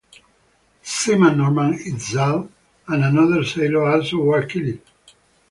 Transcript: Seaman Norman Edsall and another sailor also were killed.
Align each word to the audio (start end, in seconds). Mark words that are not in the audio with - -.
Seaman 0.81 1.35
Norman 1.37 1.73
Edsall 1.77 2.49
and 2.87 3.03
another 3.03 3.43
sailor 3.45 3.83
also 3.87 4.17
were 4.17 4.41
killed. 4.47 4.79